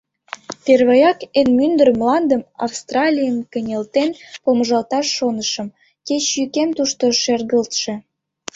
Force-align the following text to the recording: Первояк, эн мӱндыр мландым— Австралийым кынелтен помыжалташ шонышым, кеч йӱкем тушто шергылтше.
Первояк, 0.65 1.19
эн 1.39 1.49
мӱндыр 1.57 1.89
мландым— 1.99 2.41
Австралийым 2.65 3.37
кынелтен 3.51 4.09
помыжалташ 4.43 5.07
шонышым, 5.17 5.67
кеч 6.07 6.25
йӱкем 6.37 6.69
тушто 6.77 7.05
шергылтше. 7.21 7.93